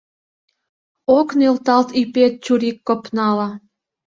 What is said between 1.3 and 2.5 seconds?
нӧлталт ӱпет